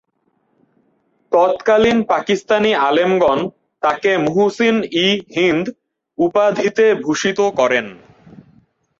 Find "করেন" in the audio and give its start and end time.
7.59-7.85